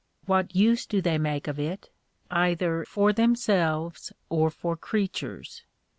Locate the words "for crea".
4.49-5.07